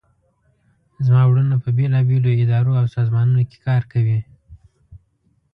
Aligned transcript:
زما 1.05 1.23
وروڼه 1.27 1.55
په 1.63 1.69
بیلابیلو 1.77 2.37
اداراو 2.41 2.79
او 2.81 2.85
سازمانونو 2.95 3.41
کې 3.49 3.57
کار 3.67 3.81
کوي 3.91 4.19